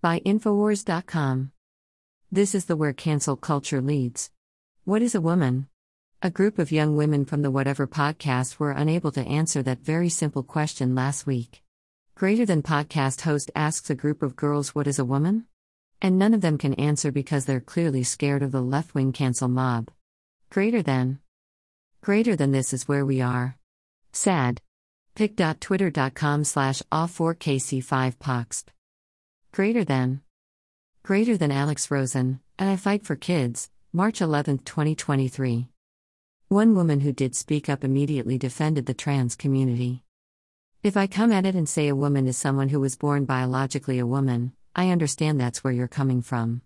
[0.00, 1.50] By Infowars.com.
[2.30, 4.30] This is the Where Cancel Culture Leads.
[4.84, 5.66] What is a woman?
[6.22, 10.08] A group of young women from the Whatever podcast were unable to answer that very
[10.08, 11.64] simple question last week.
[12.14, 15.46] Greater Than podcast host asks a group of girls, What is a woman?
[16.00, 19.48] And none of them can answer because they're clearly scared of the left wing cancel
[19.48, 19.90] mob.
[20.48, 21.18] Greater Than.
[22.02, 23.56] Greater Than this is where we are.
[24.12, 24.60] Sad.
[25.16, 28.64] pic.twitter.com slash all4kc5poxp.
[29.52, 30.20] Greater than.
[31.02, 35.68] Greater than Alex Rosen, and I Fight for Kids, March 11, 2023.
[36.48, 40.04] One woman who did speak up immediately defended the trans community.
[40.82, 43.98] If I come at it and say a woman is someone who was born biologically
[43.98, 46.62] a woman, I understand that's where you're coming from.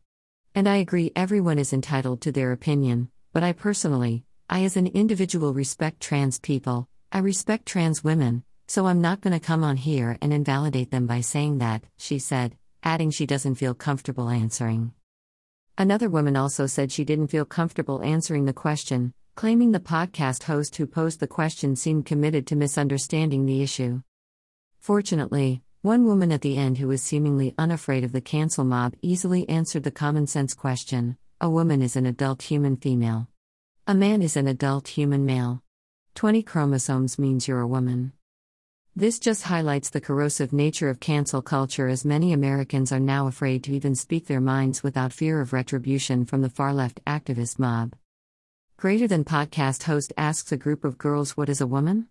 [0.54, 4.88] And I agree everyone is entitled to their opinion, but I personally, I as an
[4.88, 10.18] individual respect trans people, I respect trans women, so I'm not to come on here
[10.20, 14.92] and invalidate them by saying that, she said, adding she doesn't feel comfortable answering.
[15.78, 20.76] Another woman also said she didn't feel comfortable answering the question, claiming the podcast host
[20.76, 24.02] who posed the question seemed committed to misunderstanding the issue.
[24.78, 29.48] Fortunately, one woman at the end who was seemingly unafraid of the cancel mob easily
[29.48, 33.26] answered the common sense question a woman is an adult human female.
[33.88, 35.60] A man is an adult human male.
[36.14, 38.12] 20 chromosomes means you're a woman.
[38.94, 43.64] This just highlights the corrosive nature of cancel culture as many Americans are now afraid
[43.64, 47.94] to even speak their minds without fear of retribution from the far left activist mob.
[48.76, 52.08] Greater Than podcast host asks a group of girls what is a woman?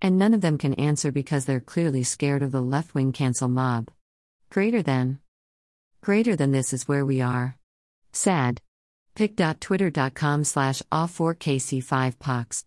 [0.00, 3.48] And none of them can answer because they're clearly scared of the left wing cancel
[3.48, 3.90] mob.
[4.50, 5.18] Greater Than.
[6.00, 7.56] Greater Than this is where we are.
[8.12, 8.60] Sad.
[9.16, 12.64] pic.twitter.com slash all4kc5poxp.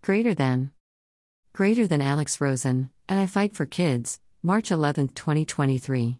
[0.00, 0.70] Greater than.
[1.52, 6.18] Greater than Alex Rosen, and I Fight for Kids, March 11, 2023.